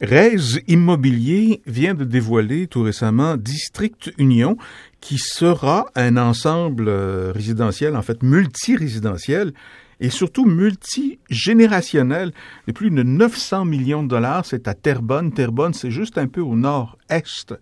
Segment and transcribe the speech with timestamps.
[0.00, 4.56] Raise Immobilier vient de dévoiler tout récemment District Union,
[5.00, 9.52] qui sera un ensemble euh, résidentiel, en fait multirésidentiel,
[10.00, 12.32] et surtout multigénérationnel
[12.66, 14.46] de plus de 900 millions de dollars.
[14.46, 15.32] C'est à Terrebonne.
[15.32, 17.54] Terrebonne, c'est juste un peu au nord-est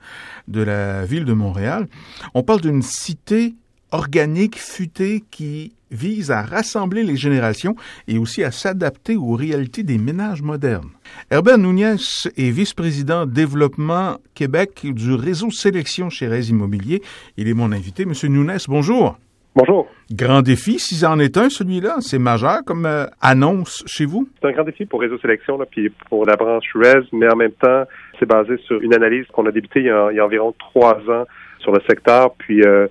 [0.46, 1.88] de la ville de Montréal.
[2.34, 3.56] On parle d'une cité
[3.90, 7.74] organique, futée, qui vise à rassembler les générations
[8.06, 10.90] et aussi à s'adapter aux réalités des ménages modernes.
[11.30, 11.96] Herbert Nunez
[12.36, 17.02] est vice-président développement Québec du réseau sélection chez Rez Immobilier.
[17.36, 18.04] Il est mon invité.
[18.04, 19.16] Monsieur Nunez, bonjour.
[19.54, 19.88] Bonjour.
[20.12, 24.28] Grand défi, si en est un, celui-là, c'est majeur comme euh, annonce chez vous?
[24.40, 27.34] C'est un grand défi pour Réseau Sélection, là, puis pour la branche RES, mais en
[27.34, 27.82] même temps,
[28.20, 31.24] c'est basé sur une analyse qu'on a débutée il y a, environ trois ans
[31.58, 32.86] sur le secteur, puis euh,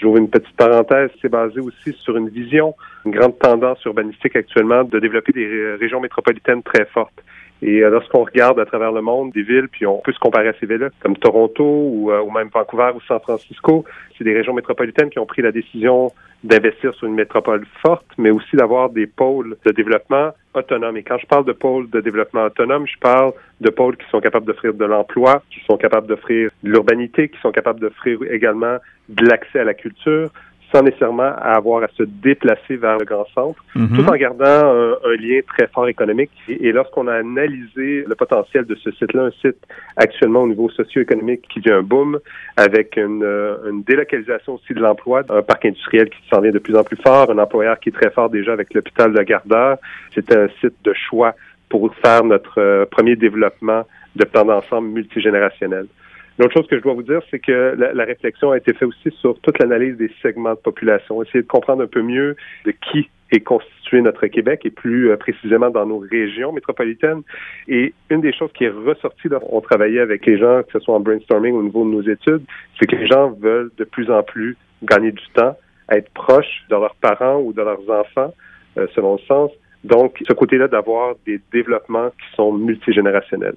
[0.00, 4.84] J'ouvre une petite parenthèse, c'est basé aussi sur une vision, une grande tendance urbanistique actuellement
[4.84, 7.22] de développer des régions métropolitaines très fortes.
[7.60, 10.48] Et euh, lorsqu'on regarde à travers le monde des villes, puis on peut se comparer
[10.48, 13.84] à ces villes-là, comme Toronto ou, euh, ou, même Vancouver ou San Francisco,
[14.16, 16.12] c'est des régions métropolitaines qui ont pris la décision
[16.44, 20.96] d'investir sur une métropole forte, mais aussi d'avoir des pôles de développement autonomes.
[20.96, 24.20] Et quand je parle de pôles de développement autonome, je parle de pôles qui sont
[24.20, 28.76] capables d'offrir de l'emploi, qui sont capables d'offrir de l'urbanité, qui sont capables d'offrir également
[29.08, 30.30] de l'accès à la culture,
[30.72, 33.96] sans nécessairement avoir à se déplacer vers le grand centre, mhm.
[33.96, 36.30] tout en gardant un, lien très fort économique.
[36.48, 39.56] Et, lorsqu'on a analysé le potentiel de ce site-là, un site
[39.96, 42.18] actuellement au niveau socio-économique qui vit un boom,
[42.56, 43.24] avec une,
[43.70, 46.98] une délocalisation aussi de l'emploi, un parc industriel qui s'en vient de plus en plus
[47.02, 49.78] fort, un employeur qui est très fort déjà avec l'hôpital de Gardeur,
[50.14, 51.34] c'était un site de choix
[51.68, 53.84] pour faire notre euh, premier développement
[54.16, 55.86] de plan d'ensemble multigénérationnel.
[56.38, 59.10] L'autre chose que je dois vous dire, c'est que la, réflexion a été faite aussi
[59.18, 63.10] sur toute l'analyse des segments de population, essayer de comprendre un peu mieux de qui
[63.32, 67.22] est constitué notre Québec et plus euh, précisément dans nos régions métropolitaines.
[67.66, 70.78] Et une des choses qui est ressortie, là, on travaillait avec les gens, que ce
[70.78, 72.44] soit en brainstorming au niveau de nos études,
[72.78, 75.56] c'est que les gens veulent de plus en plus gagner du temps,
[75.90, 78.32] être proches de leurs parents ou de leurs enfants,
[78.78, 79.50] euh, selon le sens.
[79.82, 83.56] Donc, ce côté-là d'avoir des développements qui sont multigénérationnels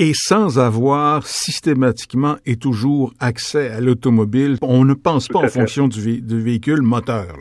[0.00, 4.56] et sans avoir systématiquement et toujours accès à l'automobile.
[4.62, 7.36] On ne pense pas en fonction du, véhicule moteur.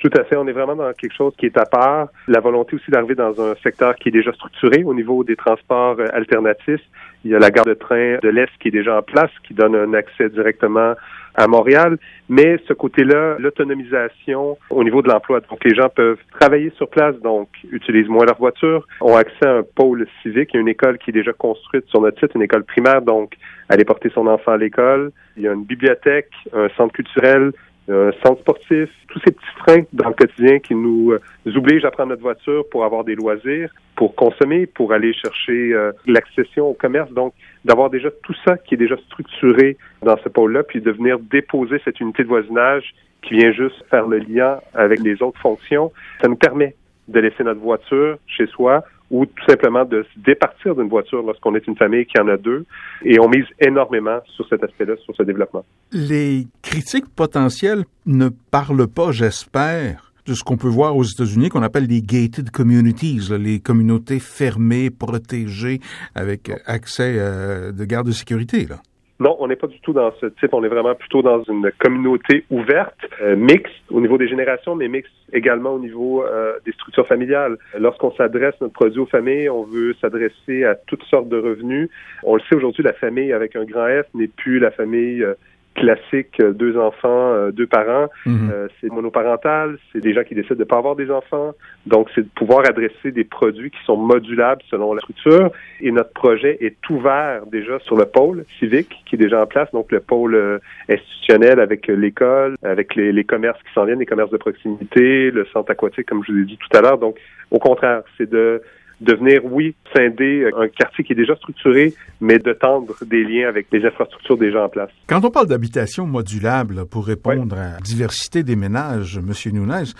[0.00, 0.36] Tout à fait.
[0.36, 2.08] On est vraiment dans quelque chose qui est à part.
[2.26, 5.96] La volonté aussi d'arriver dans un secteur qui est déjà structuré au niveau des transports
[5.98, 6.80] euh, alternatifs.
[7.24, 9.52] Il y a la gare de train de l'Est qui est déjà en place, qui
[9.52, 10.94] donne un accès directement
[11.34, 15.40] à Montréal, mais ce côté-là, l'autonomisation au niveau de l'emploi.
[15.40, 19.58] Donc, les gens peuvent travailler sur place, donc utilisent moins leur voiture, ont accès à
[19.58, 20.50] un pôle civique.
[20.52, 23.02] Il y a une école qui est déjà construite sur notre site, une école primaire,
[23.02, 23.34] donc
[23.68, 25.12] aller porter son enfant à l'école.
[25.36, 27.52] Il y a une bibliothèque, un centre culturel,
[27.90, 31.20] un centre sportif, tous ces petits freins dans le quotidien qui nous, euh,
[31.56, 35.92] obligent à prendre notre voiture pour avoir des loisirs, pour consommer, pour aller chercher euh,
[36.06, 37.10] l'accession au commerce.
[37.12, 37.34] Donc,
[37.64, 41.80] d'avoir déjà tout ça qui est déjà structuré dans ce pôle-là, puis de venir déposer
[41.84, 46.28] cette unité de voisinage qui vient juste faire le lien avec les autres fonctions, ça
[46.28, 46.74] nous permet
[47.08, 51.54] de laisser notre voiture chez soi ou tout simplement de se départir d'une voiture lorsqu'on
[51.54, 52.64] est une famille qui en a deux.
[53.04, 55.64] Et on mise énormément sur cet aspect-là, sur ce développement.
[55.92, 61.62] Les critiques potentielles ne parlent pas, j'espère, de ce qu'on peut voir aux États-Unis qu'on
[61.62, 65.80] appelle les gated communities, les communautés fermées, protégées,
[66.14, 68.66] avec accès euh, de garde de sécurité.
[68.66, 68.80] Là.
[69.20, 70.54] Non, on n'est pas du tout dans ce type.
[70.54, 74.88] On est vraiment plutôt dans une communauté ouverte, euh, mixte au niveau des générations, mais
[74.88, 77.58] mixte également au niveau euh, des structures familiales.
[77.78, 81.90] Lorsqu'on s'adresse notre produit aux familles, on veut s'adresser à toutes sortes de revenus.
[82.22, 85.34] On le sait aujourd'hui, la famille avec un grand F n'est plus la famille euh,
[85.80, 88.08] classique, euh, deux enfants, euh, deux parents.
[88.26, 91.52] Euh, c'est monoparental, c'est des gens qui décident de ne pas avoir des enfants.
[91.86, 95.50] Donc, c'est de pouvoir adresser des produits qui sont modulables selon la structure.
[95.80, 99.70] Et notre projet est ouvert déjà sur le pôle civique qui est déjà en place,
[99.72, 104.30] donc le pôle institutionnel avec l'école, avec les, les commerces qui s'en viennent, les commerces
[104.30, 106.98] de proximité, le centre aquatique, comme je vous ai dit tout à l'heure.
[106.98, 107.16] Donc,
[107.50, 108.62] au contraire, c'est de
[109.00, 113.48] de venir, oui, scinder un quartier qui est déjà structuré, mais de tendre des liens
[113.48, 114.90] avec les infrastructures déjà en place.
[115.06, 119.32] Quand on parle d'habitation modulable pour répondre à la diversité des ménages, M.
[119.52, 119.92] Nunez,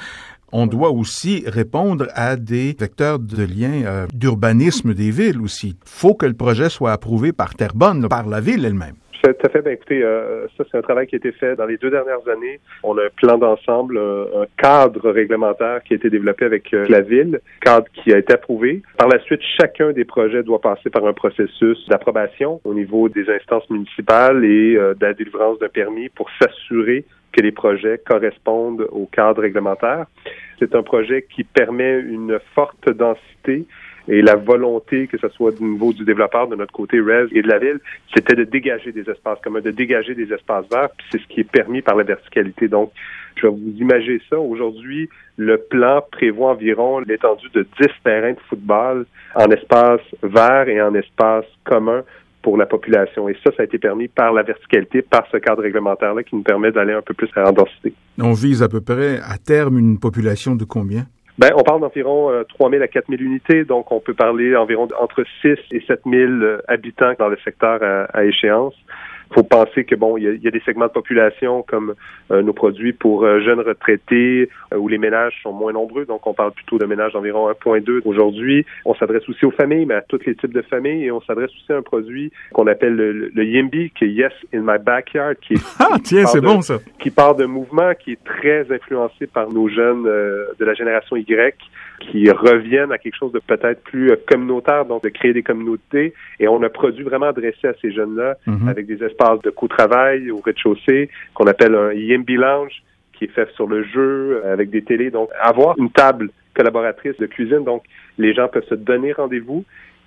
[0.52, 5.76] on doit aussi répondre à des vecteurs de liens euh, d'urbanisme des villes aussi.
[5.84, 8.96] Faut que le projet soit approuvé par Terrebonne, par la ville elle-même.
[9.22, 9.60] Tout à fait.
[9.62, 12.26] Ben, écoutez, euh, ça, c'est un travail qui a été fait dans les deux dernières
[12.28, 12.58] années.
[12.82, 17.02] On a un plan d'ensemble, un, cadre réglementaire qui a été développé avec euh, la
[17.02, 18.82] ville, cadre qui a été approuvé.
[18.96, 23.28] Par la suite, chacun des projets doit passer par un processus d'approbation au niveau des
[23.28, 28.86] instances municipales et euh, de la délivrance d'un permis pour s'assurer que les projets correspondent
[28.90, 30.06] au cadre réglementaire.
[30.60, 33.66] C'est un projet qui permet une forte densité
[34.08, 37.42] Et la volonté, que ce soit du niveau du développeur, de notre côté RES et
[37.42, 37.78] de la ville,
[38.14, 41.40] c'était de dégager des espaces communs, de dégager des espaces verts, puis c'est ce qui
[41.40, 42.68] est permis par la verticalité.
[42.68, 42.92] Donc,
[43.36, 44.38] je vais vous imaginer ça.
[44.38, 50.82] Aujourd'hui, le plan prévoit environ l'étendue de 10 terrains de football en espace vert et
[50.82, 52.02] en espace commun
[52.42, 53.28] pour la population.
[53.28, 56.42] Et ça, ça a été permis par la verticalité, par ce cadre réglementaire-là qui nous
[56.42, 57.92] permet d'aller un peu plus en densité.
[58.20, 61.04] On vise à peu près à terme une population de combien?
[61.38, 64.88] Ben, on parle d'environ 3 000 à 4 000 unités, donc on peut parler environ
[65.00, 67.80] entre 6 et 7 000 euh, habitants dans le secteur
[68.12, 68.74] à échéance
[69.32, 71.94] faut penser que bon, il y, a, des segments de population comme
[72.30, 76.04] euh, nos produits pour euh, jeunes retraités euh, où les ménages sont moins nombreux.
[76.04, 78.66] Donc, on parle plutôt de ménages d'environ 1,2 aujourd'hui.
[78.84, 81.04] On s'adresse aussi aux familles, mais à tous les types de familles.
[81.04, 84.32] Et on s'adresse aussi à un produit qu'on appelle le, le, YIMBY, qui est Yes
[84.52, 88.24] in My Backyard, qui ah tiens, c'est bon ça, qui part d'un mouvement qui est
[88.24, 91.54] très influencé par nos jeunes de la génération Y,
[92.00, 96.14] qui reviennent à quelque chose de peut-être plus communautaire, donc de créer des communautés.
[96.38, 98.68] Et on a produit vraiment adressé à ces jeunes-là mm-hmm.
[98.68, 102.82] avec des espace de co-travail au rez-de-chaussée qu'on appelle un Yimby Lounge
[103.12, 105.10] qui est fait sur le jeu avec des télés.
[105.10, 107.82] Donc, avoir une table collaboratrice de cuisine, donc
[108.18, 109.64] les gens peuvent se donner rendez-vous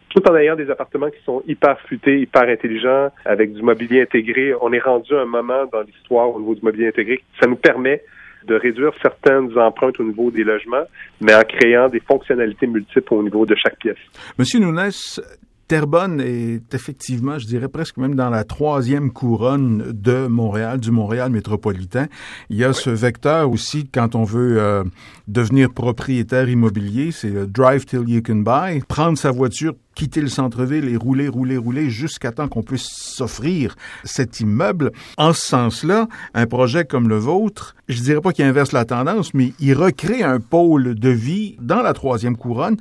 [0.09, 4.53] tout en ayant des appartements qui sont hyper futés, hyper intelligents, avec du mobilier intégré.
[4.61, 7.23] On est rendu à un moment dans l'histoire au niveau du mobilier intégré.
[7.41, 8.03] Ça nous permet
[8.45, 10.83] de réduire certaines empreintes au niveau des logements,
[11.21, 13.97] mais en créant des fonctionnalités multiples au niveau de chaque pièce.
[14.37, 14.91] Monsieur Nunes,
[15.67, 21.31] Terrebonne est effectivement, je dirais presque même dans la troisième couronne de Montréal, du Montréal
[21.31, 22.07] métropolitain.
[22.49, 24.83] Il y a ce vecteur aussi quand on veut euh,
[25.27, 30.27] devenir propriétaire immobilier, c'est le drive till you can buy, prendre sa voiture, quitter le
[30.27, 34.91] centre-ville et rouler, rouler, rouler jusqu'à temps qu'on puisse s'offrir cet immeuble.
[35.17, 39.33] En ce sens-là, un projet comme le vôtre, je dirais pas qu'il inverse la tendance,
[39.33, 42.77] mais il recrée un pôle de vie dans la troisième couronne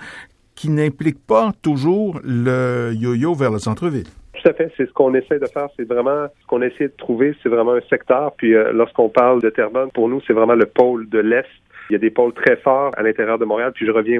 [0.62, 4.06] qui n'implique pas toujours le yo-yo vers le centre-ville.
[4.32, 4.70] Tout à fait.
[4.76, 5.66] C'est ce qu'on essaie de faire.
[5.76, 7.34] C'est vraiment ce qu'on essaie de trouver.
[7.42, 8.32] C'est vraiment un secteur.
[8.36, 11.48] Puis euh, lorsqu'on parle de Terrebonne, pour nous, c'est vraiment le pôle de l'Est
[11.92, 13.72] il y a des pôles très forts à l'intérieur de Montréal.
[13.74, 14.18] Puis je reviens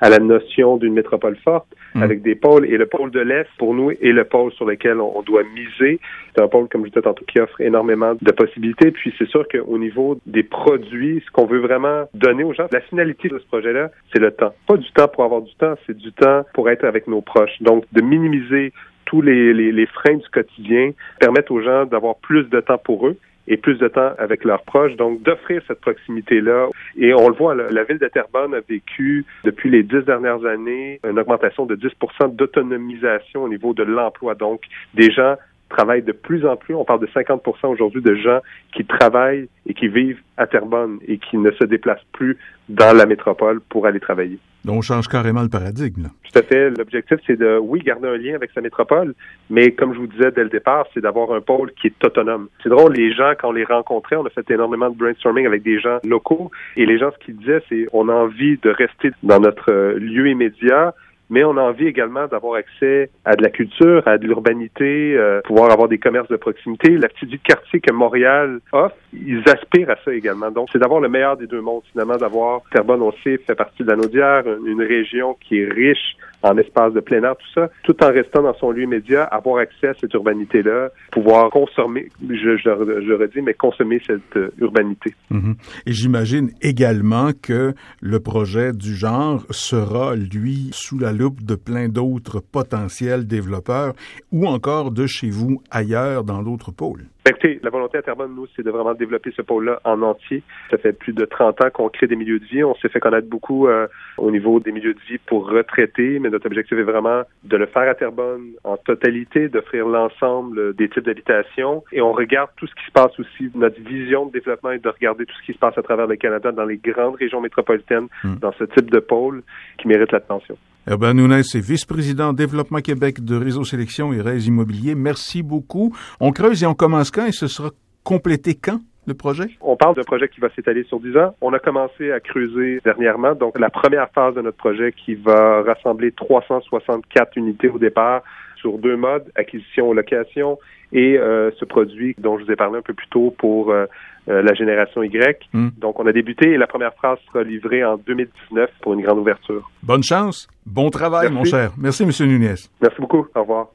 [0.00, 2.02] à la notion d'une métropole forte mm.
[2.02, 2.66] avec des pôles.
[2.66, 6.00] Et le pôle de l'Est, pour nous, est le pôle sur lequel on, doit miser.
[6.34, 8.90] C'est un pôle, comme je disais tantôt, qui offre énormément de possibilités.
[8.90, 12.80] Puis c'est sûr qu'au niveau des produits, ce qu'on veut vraiment donner aux gens, la
[12.80, 14.52] finalité de ce projet-là, c'est le temps.
[14.66, 17.62] Pas du temps pour avoir du temps, c'est du temps pour être avec nos proches.
[17.62, 18.72] Donc, de minimiser
[19.04, 20.90] tous les, les, les freins du quotidien,
[21.20, 23.16] permettre aux gens d'avoir plus de temps pour eux
[23.48, 24.96] et plus de temps avec leurs proches.
[24.96, 26.68] Donc, d'offrir cette proximité-là.
[26.96, 31.00] Et on le voit, la, ville de Terrebonne a vécu depuis les dix dernières années
[31.08, 34.34] une augmentation de 10% d'autonomisation au niveau de l'emploi.
[34.34, 34.62] Donc,
[34.94, 35.36] des gens
[35.68, 36.74] travaillent de plus en plus.
[36.74, 38.40] On parle de 50 aujourd'hui de gens
[38.74, 42.36] qui travaillent et qui vivent à Terrebonne et qui ne se déplacent plus
[42.68, 44.38] dans la métropole pour aller travailler.
[44.64, 46.08] Donc, on change carrément le paradigme.
[46.32, 46.70] Tout à fait.
[46.70, 49.14] L'objectif, c'est de, oui, garder un lien avec sa métropole,
[49.50, 52.48] mais comme je vous disais dès le départ, c'est d'avoir un pôle qui est autonome.
[52.62, 55.62] C'est drôle, les gens, quand on les rencontrait, on a fait énormément de brainstorming avec
[55.62, 59.10] des gens locaux, et les gens, ce qu'ils disaient, c'est on a envie de rester
[59.22, 60.94] dans notre euh, lieu immédiat,
[61.30, 65.40] mais on a envie également d'avoir accès à de la culture, à de l'urbanité, euh,
[65.42, 66.90] pouvoir avoir des commerces de proximité.
[66.96, 70.50] La petite vie de quartier que Montréal offre, ils aspirent à ça également.
[70.50, 73.82] Donc, c'est d'avoir le meilleur des deux mondes, finalement, d'avoir Terrebonne, on sait, fait partie
[73.82, 77.70] de la Naudière, une région qui est riche en espace de plein air, tout ça,
[77.84, 82.56] tout en restant dans son lieu immédiat, avoir accès à cette urbanité-là, pouvoir consommer, je,
[82.56, 85.14] je, je redis, mais consommer cette euh, urbanité.
[85.30, 85.54] Mhm.
[85.86, 91.88] Et j'imagine également que le projet du genre sera, lui, sous la loupe de plein
[91.88, 93.94] d'autres potentiels développeurs
[94.30, 97.04] ou encore de chez vous ailleurs dans d'autres pôles.
[97.24, 100.42] Ben, écoutez, la volonté à Terrebonne, nous, c'est de vraiment développer ce pôle-là en entier.
[100.70, 102.64] Ça fait plus de 30 ans qu'on crée des milieux de vie.
[102.64, 103.86] On s'est fait connaître beaucoup euh,
[104.18, 107.66] au niveau des milieux de vie pour retraités, mais notre objectif est vraiment de le
[107.66, 111.84] faire à Terrebonne en totalité, d'offrir l'ensemble des types d'habitation.
[111.92, 113.52] Et on regarde tout ce qui se passe aussi.
[113.54, 116.16] Notre vision de développement est de regarder tout ce qui se passe à travers le
[116.16, 118.38] Canada dans les grandes régions métropolitaines, hmm.
[118.40, 119.44] dans ce type de pôle
[119.78, 120.56] qui mérite l'attention.
[120.88, 124.96] Urbain Nunes est vice-président Développement Québec de Réseau Sélection et Réseau Immobilier.
[124.96, 125.94] Merci beaucoup.
[126.18, 127.70] On creuse et on commence quand et ce sera
[128.02, 128.80] complété quand?
[129.06, 129.46] le projet?
[129.60, 131.34] On parle d'un projet qui va s'étaler sur 10 ans.
[131.40, 133.34] On a commencé à creuser dernièrement.
[133.34, 138.22] Donc, la première phase de notre projet qui va rassembler 364 unités au départ
[138.62, 140.58] sur deux modes, acquisition ou location,
[140.92, 143.86] et euh, ce produit dont je vous ai parlé un peu plus tôt pour euh,
[144.28, 145.48] euh, la génération Y.
[145.52, 145.68] Hmm.
[145.78, 149.18] Donc, on a débuté et la première phrase sera livrée en 2019 pour une grande
[149.18, 149.70] ouverture.
[149.82, 150.48] Bonne chance.
[150.64, 151.72] Bon travail, mon cher.
[151.76, 152.10] Merci, M.
[152.28, 152.54] Nunez.
[152.80, 153.26] Merci beaucoup.
[153.34, 153.72] Au revoir.